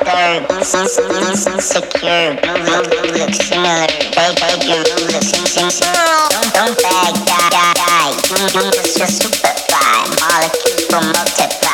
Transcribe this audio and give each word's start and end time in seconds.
third, 0.00 0.48
insecure, 0.50 1.52
similar, 3.32 3.86
they, 4.16 4.32
they 4.40 4.54
do, 4.64 4.76
listen, 5.12 5.44
sincere, 5.46 5.92
don't, 6.30 6.48
don't 6.54 6.76
beg, 6.80 7.14
die, 7.26 7.50
die, 7.52 7.74
die, 7.76 8.10
you, 8.30 8.38
you 8.56 8.64
just 8.72 9.00
a 9.00 9.06
superfly, 9.06 10.08
molecule 10.20 11.04
multiply, 11.12 11.72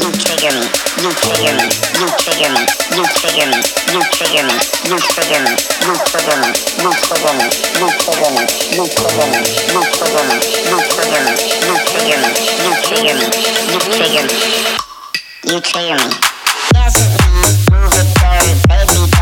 you 0.00 0.08
trigger 0.22 0.54
me, 0.54 0.66
you 1.02 1.10
trigger 1.10 1.54
me, 1.58 1.66
you 1.98 2.06
trigger 2.22 2.50
me, 2.54 2.62
you 2.94 3.04
trigger 3.18 3.46
me, 3.50 3.60
you 3.90 4.00
trigger 4.14 4.46
me, 4.46 4.54
you 4.86 4.96
trigger 5.10 5.40
me, 5.40 5.52
you 5.82 5.94
trigger 6.06 6.36
me, 6.40 6.50
you 6.78 6.90
trigger 7.04 7.34
me, 7.34 7.48
you 7.76 7.88
trigger 7.98 8.30
me, 8.30 8.44
you 8.70 8.86
trigger 8.86 9.26
me, 9.26 9.42
you 9.66 9.82
trigger 9.90 10.24
me, 10.24 10.38
you 10.70 10.78
trigger 10.86 11.20
me, 11.20 11.36
you 11.50 11.68
trigger 11.90 12.18
me, 12.20 12.34
you 12.62 12.72
trigger 12.86 13.14
me, 13.18 13.28
you 13.70 13.78
trigger 13.90 14.24
me, 14.24 14.38
you 15.44 15.60
trigger 15.60 15.96
me. 15.96 16.29
Move 17.70 17.92
it 17.94 18.14
down, 18.14 18.58
baby. 18.68 19.19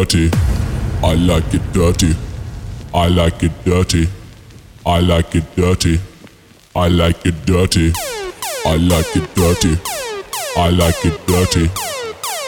Dirty. 0.00 0.30
I 1.02 1.14
like 1.14 1.52
it 1.52 1.72
dirty. 1.72 2.14
I 2.94 3.08
like 3.08 3.42
it 3.42 3.52
dirty. 3.64 4.08
I 4.86 5.00
like 5.00 5.34
it 5.34 5.44
dirty. 5.56 6.00
I 6.74 6.88
like 6.88 7.26
it 7.26 7.34
dirty. 7.44 7.92
I 8.64 8.76
like 8.76 9.14
it 9.16 9.34
dirty. 9.34 9.76
I 10.56 10.70
like 10.70 11.04
it 11.04 11.26
dirty. 11.26 11.68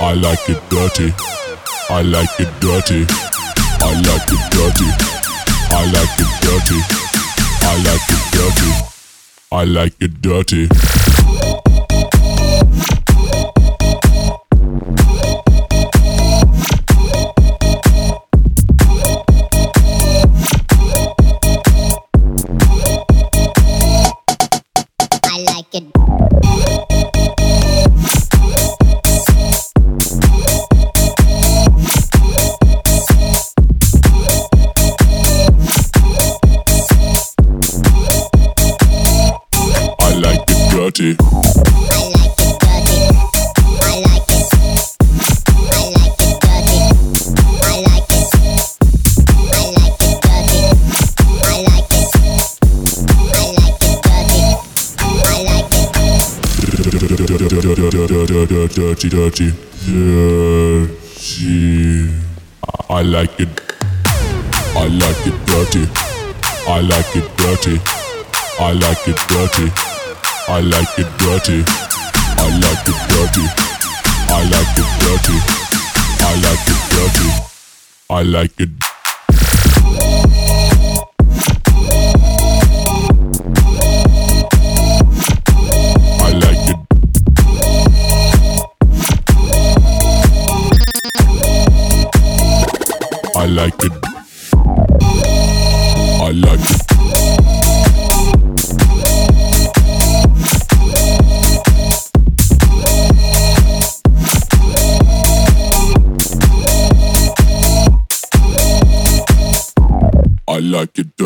I 0.00 0.12
like 0.14 0.49
it 0.49 0.61
dirty. 0.71 1.12
I 1.90 2.02
like 2.02 2.40
it 2.40 2.50
dirty. 2.61 3.04
I 3.80 3.92
like 4.06 4.30
it 4.35 4.42
dirty. 4.54 4.90
I 5.78 5.85
like 5.97 6.21
it 6.25 6.32
dirty. 6.47 6.80
I 7.71 7.76
like 7.87 8.09
it 8.14 8.23
dirty. 8.32 8.71
I 9.52 9.64
like 9.64 9.94
it 10.00 10.23
dirty. 10.23 11.71
Dirty. 67.62 67.81
I 68.59 68.73
like 68.73 69.09
it 69.09 69.16
dirty. 69.28 69.71
I 70.49 70.61
like 70.61 70.99
it 70.99 71.07
dirty. 71.19 71.64
I 72.38 72.49
like 72.59 72.88
it 72.88 72.97
dirty. 73.09 73.47
I 74.28 74.42
like 74.50 74.78
it 74.78 74.88
dirty. 75.00 75.38
I 76.21 76.35
like 76.42 76.69
it 76.69 76.81
dirty. 76.90 77.28
I 78.11 78.23
like 78.23 78.61
it. 78.61 78.71
I 93.35 93.47
like 93.47 93.85
it. 93.85 93.92
I 96.23 96.31
like 96.31 96.61
it. 96.61 96.71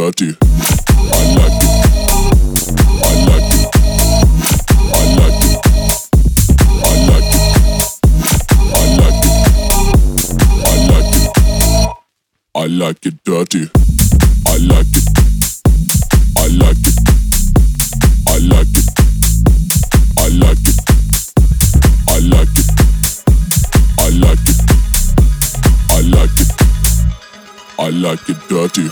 I 0.07 0.09
like 0.09 0.21
it. 0.21 0.37
I 0.41 1.25
like 1.35 1.51
it. 1.51 1.67
I 3.03 3.15
like 3.27 3.55
it. 3.55 3.67
I 4.95 5.03
like 5.19 5.43
it. 5.43 5.59
I 6.85 6.95
like 7.09 7.35
it. 8.87 8.95
I 10.65 10.77
like 10.87 11.17
it. 11.17 11.27
I 12.55 12.67
like 12.67 13.07
it 13.07 13.25
dirty. 13.25 13.69
I 14.47 14.57
like 14.59 14.87
it. 14.95 15.09
I 16.39 16.47
like 16.55 16.87
it. 16.87 16.99
I 18.29 18.39
like 18.39 18.77
it. 18.77 18.89
I 20.19 20.29
like 20.29 20.69
it. 20.69 20.81
I 22.07 22.19
like 22.21 22.55
it. 22.55 22.69
I 23.99 24.09
like 24.21 24.47
it. 24.47 24.61
I 25.91 26.01
like 26.01 26.39
it. 26.39 26.53
I 27.77 27.91
like 27.91 28.29
it 28.29 28.37
dirty. 28.49 28.89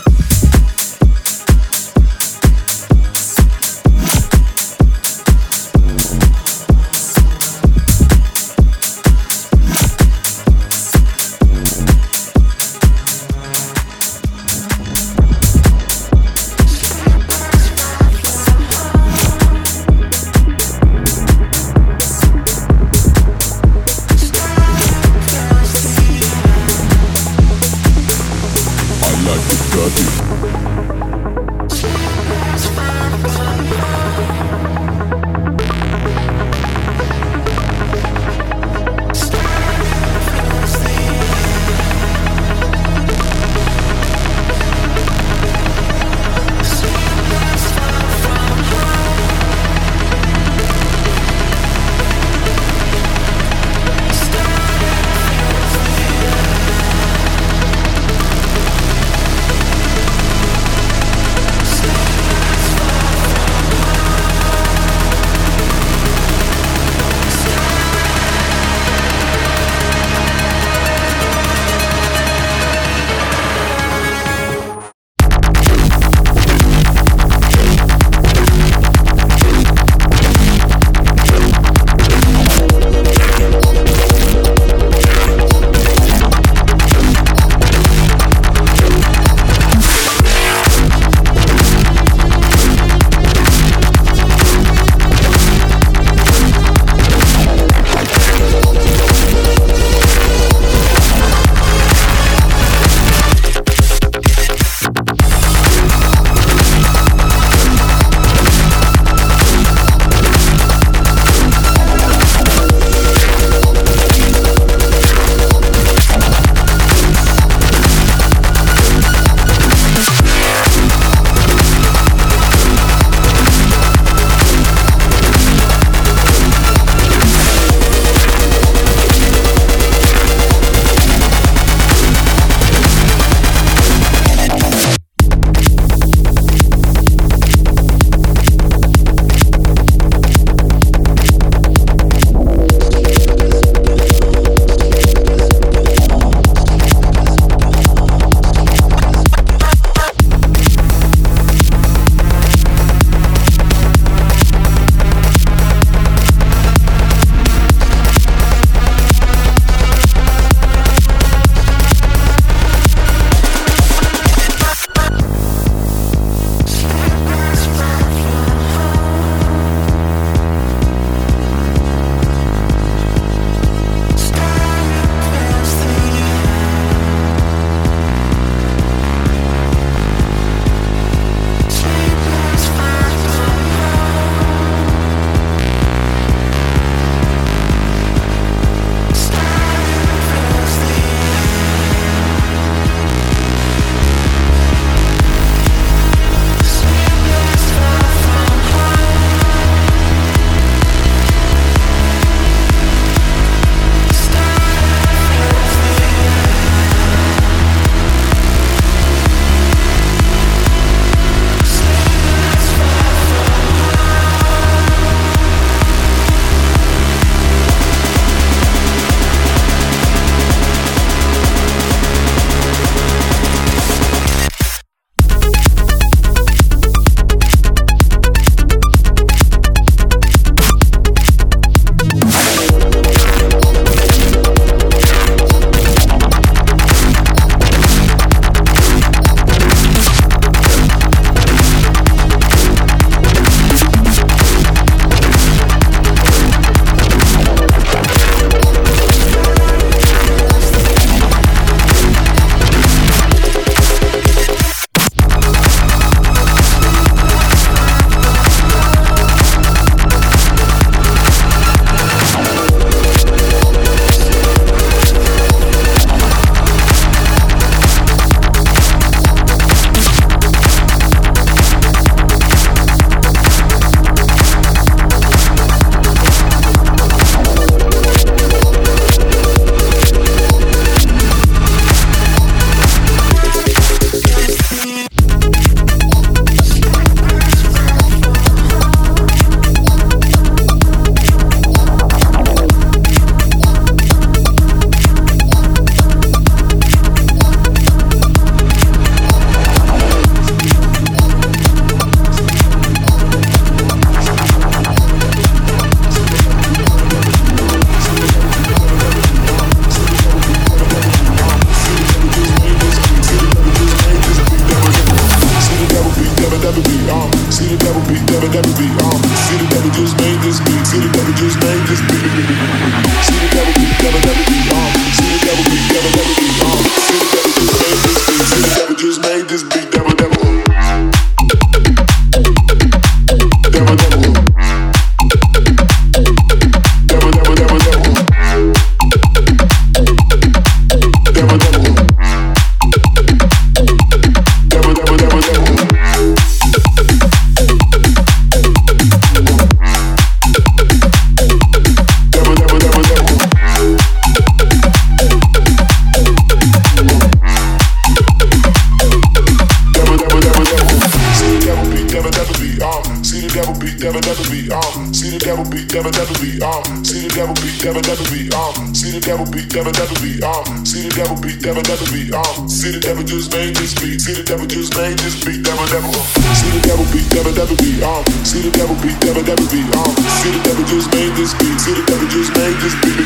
Devil 365.45 365.69
be, 365.69 365.85
never, 365.93 366.09
never 366.09 366.33
be, 366.41 366.57
um, 366.65 367.05
see 367.05 367.21
the 367.21 367.29
devil 367.29 367.53
be, 367.61 367.69
never, 367.85 368.01
never 368.01 368.25
be, 368.33 368.49
um, 368.57 368.73
see 368.97 369.13
the 369.13 369.21
devil 369.21 369.45
be, 369.45 369.61
never, 369.77 369.93
never 369.93 370.17
be, 370.17 370.41
um, 370.41 370.65
see 370.81 371.05
the 371.05 371.13
devil 371.13 371.37
be, 371.37 371.53
never, 371.61 371.85
never 371.85 372.07
be, 372.09 372.33
um, 372.33 372.65
see 372.65 372.89
the 372.89 372.97
devil 372.97 373.21
just 373.21 373.53
made 373.53 373.77
this 373.77 373.93
beat, 373.93 374.17
see 374.17 374.33
the 374.33 374.41
devil 374.41 374.65
just 374.65 374.97
made 374.97 375.13
this 375.21 375.37
beat, 375.45 375.61
never, 375.61 375.85
never, 375.93 376.09
see 376.57 376.73
the 376.73 376.81
devil 376.81 377.05
be, 377.13 377.21
never, 377.29 377.53
never 377.53 377.77
be, 377.77 377.93
um, 378.01 378.25
see 378.41 378.65
the 378.65 378.73
devil 378.73 378.97
be, 379.05 379.13
never, 379.21 379.45
never 379.45 379.67
be, 379.69 379.85
um, 379.93 380.17
see 380.41 380.49
the 380.49 380.61
devil 380.65 380.85
just 380.89 381.13
made 381.13 381.33
this 381.37 381.53
beat, 381.61 381.77
see 381.77 381.93
the 381.93 382.03
devil 382.09 382.25
just 382.25 382.49
made 382.57 382.77
this 382.81 382.95
beat, 383.05 383.21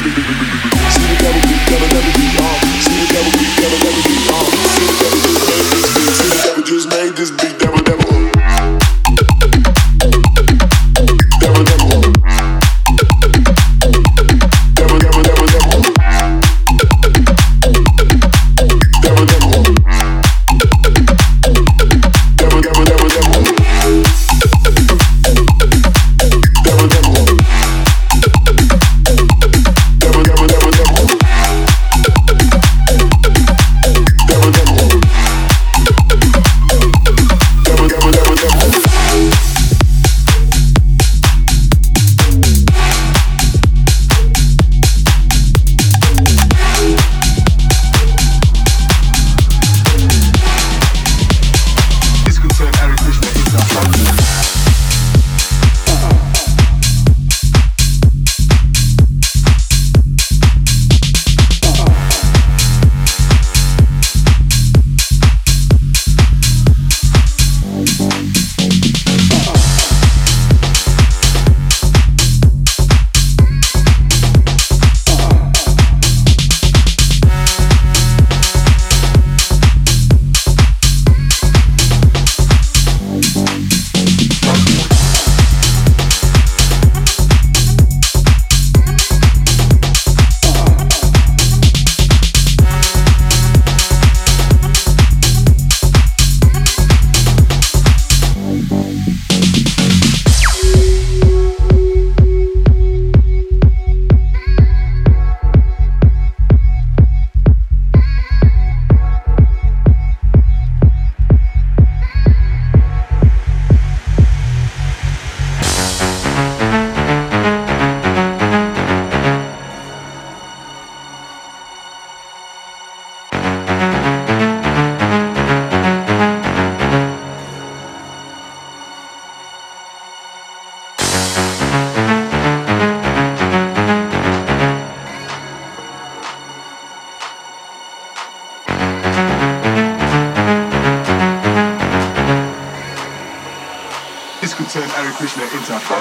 see 0.91 1.05
the 1.08 1.15
devil 1.23 1.39
be, 1.39 1.55
never, 1.71 1.88
never 1.88 2.12
be, 2.19 2.25
um, 2.36 2.60
see 2.84 2.99
the 2.99 3.08
devil 3.15 3.32
be, 3.32 3.47
never, 3.63 3.79
never 3.79 4.01
be, 4.03 4.15
um, 4.27 4.47
see 4.75 4.86
the 4.91 4.95
devil 4.99 5.19
just 5.23 5.39
made 5.47 5.67
this 5.71 5.88
beat, 5.95 6.12
see 6.19 6.27
the 6.27 6.39
devil 6.43 6.63
just 6.67 6.86
made 6.91 7.13
this 7.15 7.32
beat, 7.32 7.55
never, 7.63 7.79
never. 7.79 7.98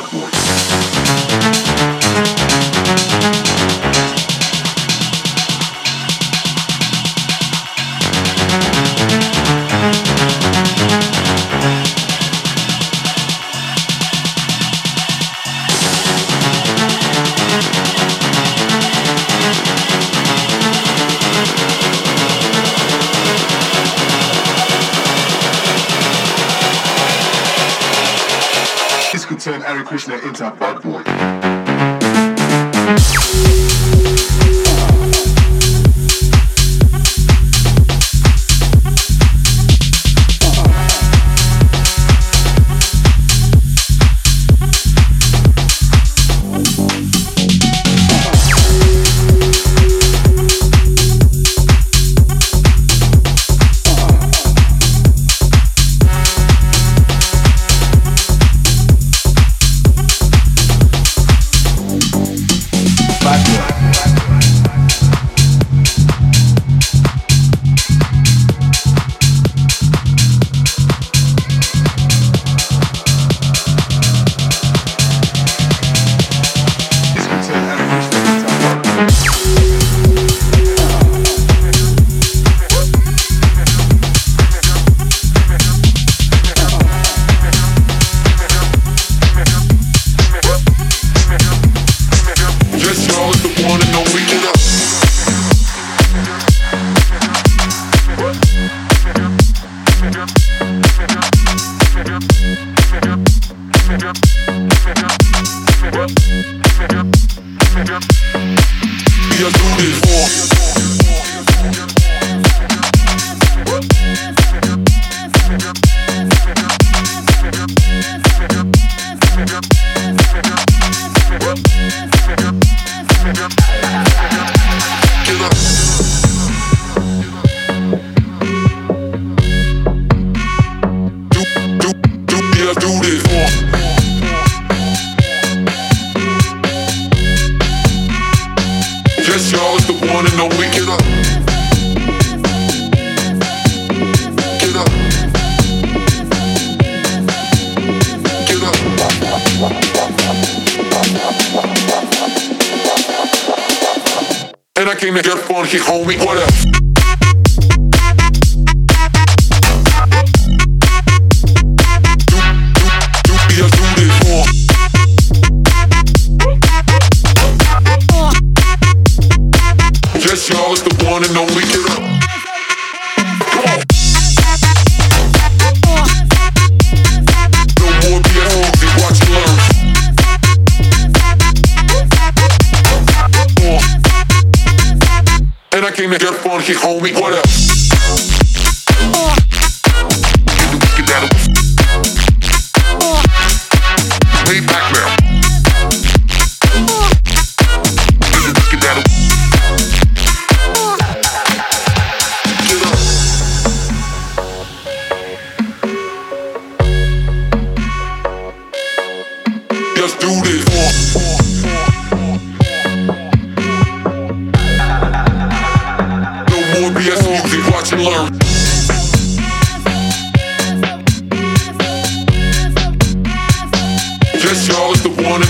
sidewalk. 0.00 0.27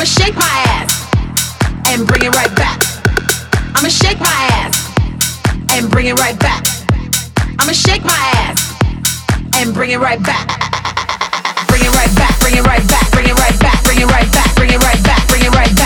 I'ma 0.00 0.08
shake 0.08 0.34
my 0.34 0.64
ass 0.72 1.92
and 1.92 2.06
bring 2.08 2.22
it 2.22 2.34
right 2.34 2.56
back. 2.56 2.80
I'ma 3.76 3.88
shake 3.88 4.18
my 4.18 4.48
ass 4.56 4.72
and 5.74 5.90
bring 5.90 6.06
it 6.06 6.18
right 6.18 6.38
back. 6.38 6.64
I'ma 7.58 7.72
shake 7.72 8.02
my 8.02 8.16
ass 8.40 8.56
and 9.56 9.74
bring 9.74 9.90
it 9.90 9.98
right 9.98 10.22
back. 10.22 10.46
Bring 11.68 11.82
it 11.84 11.92
right 11.92 12.16
back, 12.16 12.40
bring 12.40 12.56
it 12.56 12.64
right 12.66 12.88
back, 12.88 13.12
bring 13.12 13.28
it 13.28 13.34
right 13.34 13.60
back, 13.60 13.84
bring 13.84 14.00
it 14.00 14.06
right 14.06 14.32
back, 14.32 14.54
bring 14.54 14.70
it 14.70 14.78
right 14.78 15.04
back, 15.04 15.28
bring 15.28 15.44
it 15.44 15.54
right 15.54 15.76
back. 15.76 15.79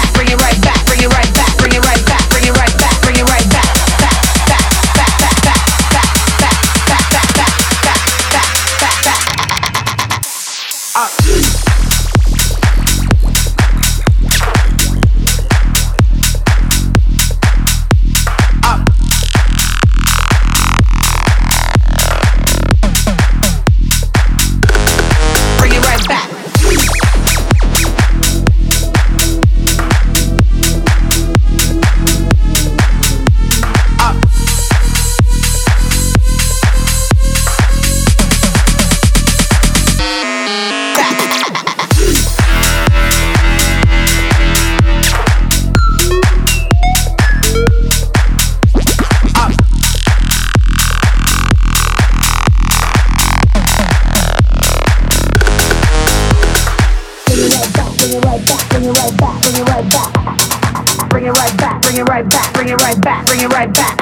right 62.95 63.03
back, 63.03 63.27
bring 63.27 63.41
it 63.41 63.53
right 63.53 63.73
back. 63.73 63.97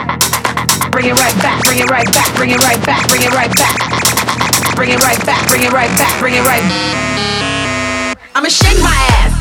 Bring 0.91 1.07
it 1.07 1.19
right 1.19 1.37
back, 1.43 1.63
bring 1.65 1.79
it 1.79 1.91
right 1.91 2.13
back, 2.13 2.35
bring 2.37 2.51
it 2.51 2.59
right 2.59 2.85
back, 2.85 3.09
bring 3.09 3.23
it 3.23 3.33
right 3.33 3.55
back. 3.57 4.77
Bring 4.77 4.91
it 4.91 5.01
right 5.01 5.25
back, 5.25 5.49
bring 5.49 5.63
it 5.63 5.73
right 5.73 5.91
back, 5.97 6.21
bring 6.21 6.35
it 6.35 6.45
right 6.45 6.63
back. 6.63 8.19
I'ma 8.35 8.49
shake 8.49 8.79
my 8.81 8.97
ass 9.17 9.33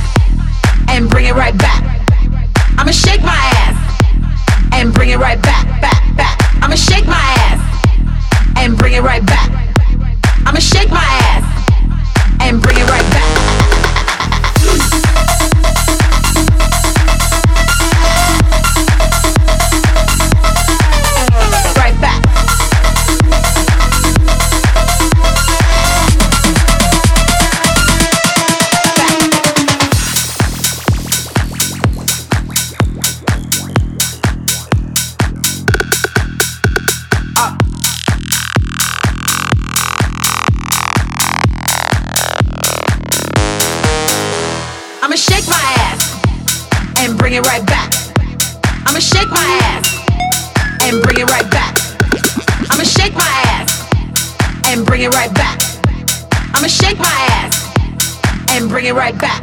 and 0.90 1.10
bring 1.10 1.26
it 1.26 1.34
right 1.34 1.58
back. 1.58 1.84
I'ma 2.78 2.92
shake 2.92 3.22
my 3.24 3.42
ass 3.60 3.76
and 4.74 4.94
bring 4.94 5.10
it 5.10 5.18
right 5.18 5.42
back, 5.42 5.66
back, 5.82 6.16
back. 6.16 6.38
I'ma 6.62 6.76
shake 6.76 7.08
my 7.08 7.36
ass 7.50 7.60
and 8.58 8.78
bring 8.78 8.94
it 8.94 9.02
right 9.02 9.26
back. 9.26 9.50
I'ma 10.46 10.60
shake 10.60 10.90
my 10.92 11.04
ass 11.04 11.44
and 12.42 12.62
bring 12.62 12.78
it 12.78 12.88
right 12.90 13.10
back. 13.12 13.51
I'ma 45.12 45.18
shake 45.18 45.48
my 45.50 45.74
ass 45.84 47.00
and 47.00 47.18
bring 47.18 47.34
it 47.34 47.46
right 47.46 47.66
back. 47.66 47.92
I'ma 48.88 49.00
shake 49.00 49.28
my 49.28 49.60
ass 49.68 49.84
and 50.84 51.04
bring 51.04 51.20
it 51.20 51.30
right 51.30 51.52
back. 51.52 51.76
I'ma 52.72 52.84
shake 52.84 53.14
my 53.16 53.28
ass 53.52 53.92
and 54.68 54.86
bring 54.86 55.02
it 55.02 55.14
right 55.14 55.34
back. 55.34 55.60
I'ma 56.56 56.68
shake 56.68 56.98
my 56.98 57.28
ass 57.44 57.76
and 58.52 58.70
bring 58.70 58.86
it 58.86 58.94
right 58.94 59.20
back. 59.20 59.42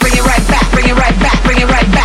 Bring 0.00 0.16
it 0.16 0.24
right 0.24 0.48
back, 0.48 0.72
bring 0.72 0.88
it 0.88 0.94
right 0.94 1.20
back, 1.20 1.44
bring 1.44 1.58
it 1.60 1.68
right 1.68 1.92
back. 1.92 1.97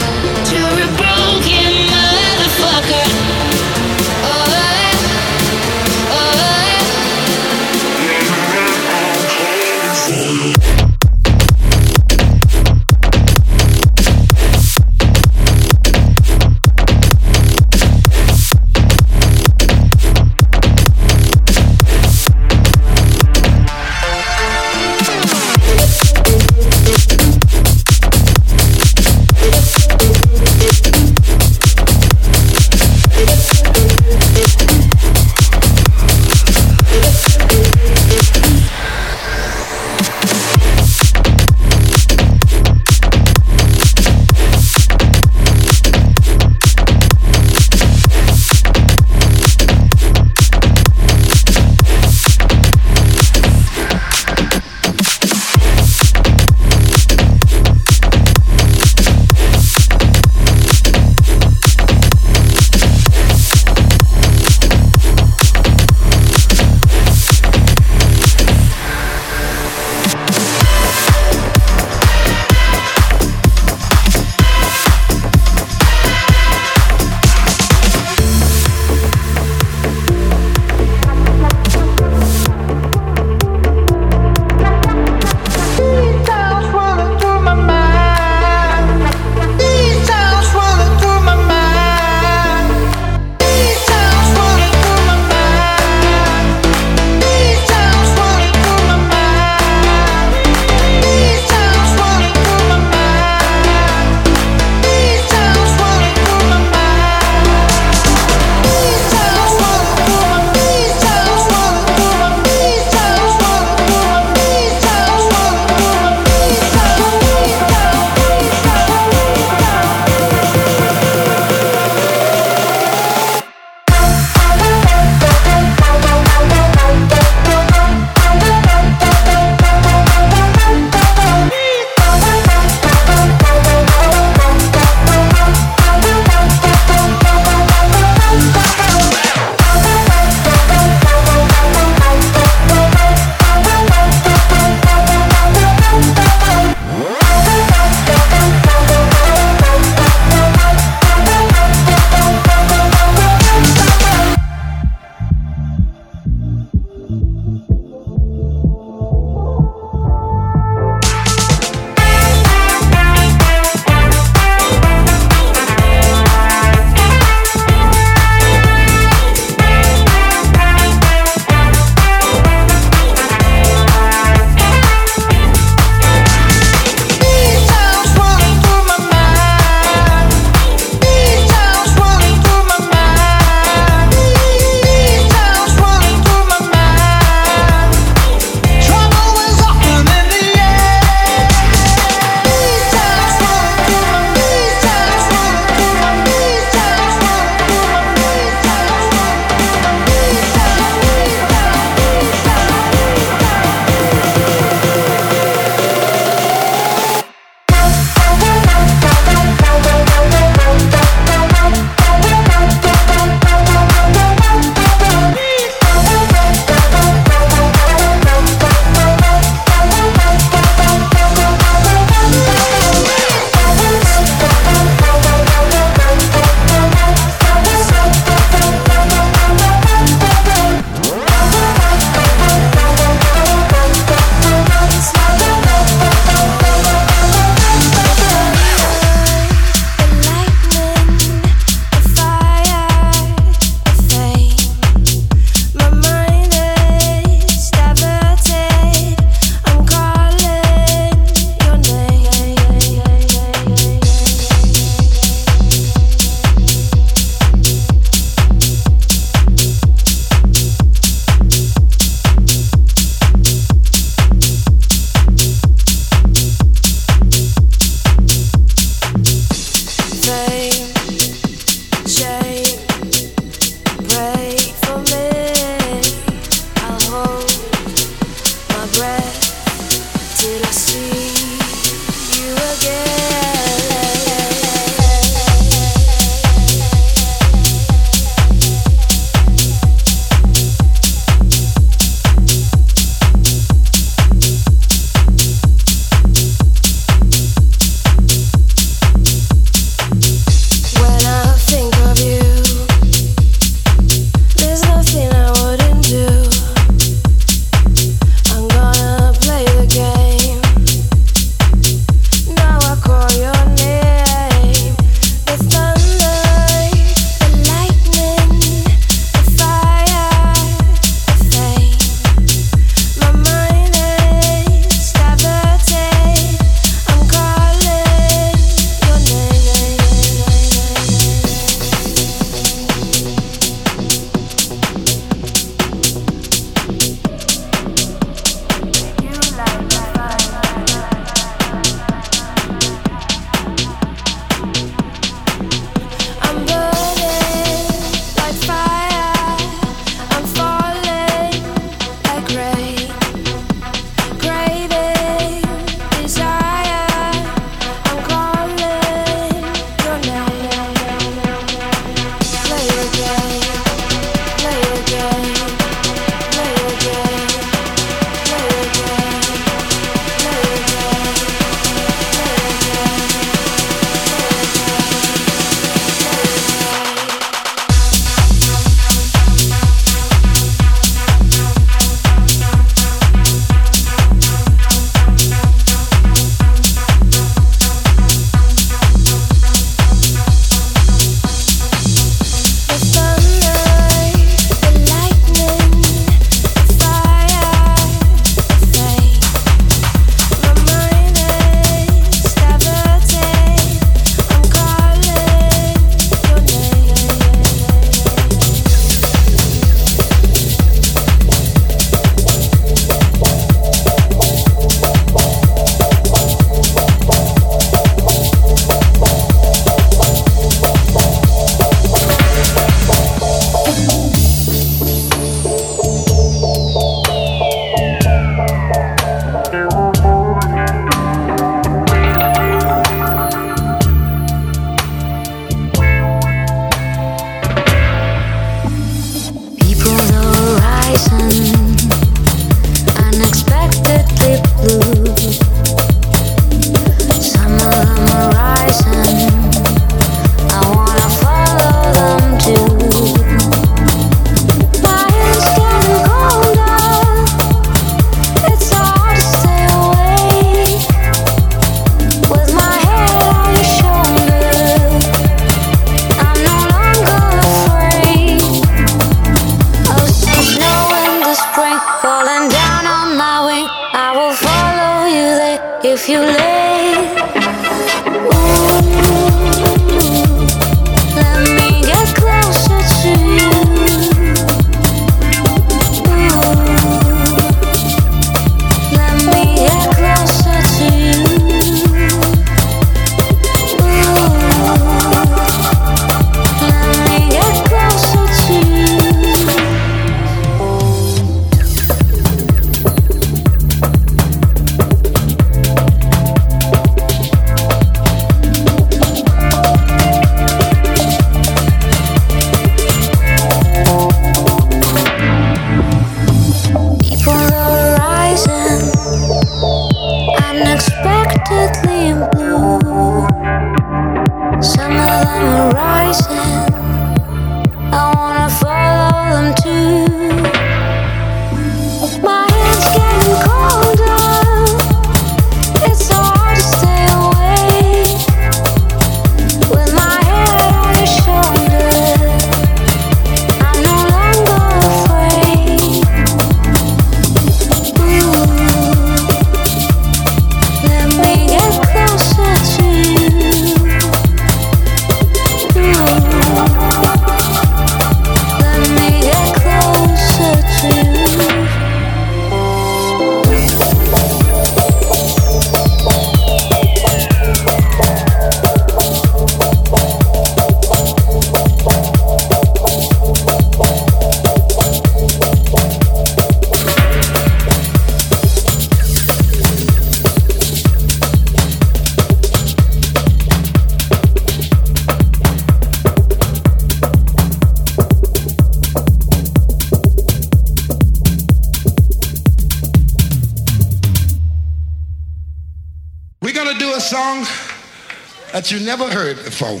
fao 599.74 600.00